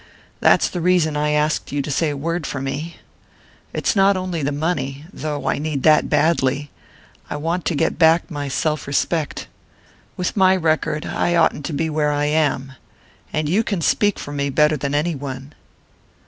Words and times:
That's 0.39 0.67
the 0.67 0.81
reason 0.81 1.15
I 1.15 1.29
asked 1.29 1.71
you 1.71 1.83
to 1.83 1.91
say 1.91 2.09
a 2.09 2.17
word 2.17 2.47
for 2.47 2.59
me. 2.59 2.95
It's 3.71 3.95
not 3.95 4.17
only 4.17 4.41
the 4.41 4.51
money, 4.51 5.05
though 5.13 5.47
I 5.47 5.59
need 5.59 5.83
that 5.83 6.09
badly 6.09 6.71
I 7.29 7.35
want 7.35 7.65
to 7.65 7.75
get 7.75 7.99
back 7.99 8.31
my 8.31 8.47
self 8.47 8.87
respect. 8.87 9.45
With 10.17 10.35
my 10.35 10.55
record 10.55 11.05
I 11.05 11.35
oughtn't 11.35 11.65
to 11.67 11.73
be 11.73 11.87
where 11.87 12.11
I 12.11 12.25
am 12.25 12.73
and 13.31 13.47
you 13.47 13.61
can 13.63 13.81
speak 13.81 14.17
for 14.17 14.31
me 14.31 14.49
better 14.49 14.75
than 14.75 14.95
any 14.95 15.13
one." 15.13 15.53